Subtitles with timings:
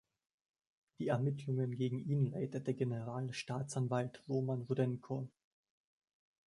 [0.97, 5.29] Die Ermittlungen gegen ihn leitete Generalstaatsanwalt Roman Rudenko.